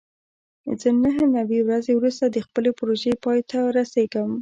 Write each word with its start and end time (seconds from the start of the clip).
زه 0.81 0.89
نهه 1.03 1.25
نوي 1.37 1.59
ورځې 1.63 1.91
وروسته 1.95 2.25
د 2.27 2.37
خپلې 2.45 2.69
پروژې 2.77 3.13
پای 3.23 3.39
ته 3.49 3.57
رسېږم. 3.77 4.31